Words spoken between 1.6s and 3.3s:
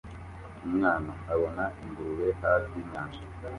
ingurube hafi yinyanja